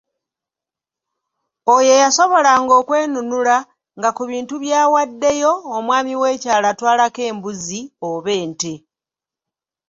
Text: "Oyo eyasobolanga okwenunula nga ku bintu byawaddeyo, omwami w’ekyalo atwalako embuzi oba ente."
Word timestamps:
"Oyo 1.75 1.89
eyasobolanga 1.97 2.73
okwenunula 2.81 3.57
nga 3.97 4.09
ku 4.17 4.23
bintu 4.31 4.53
byawaddeyo, 4.63 5.51
omwami 5.77 6.13
w’ekyalo 6.21 6.65
atwalako 6.73 7.19
embuzi 7.29 7.81
oba 8.09 8.31
ente." 8.43 8.73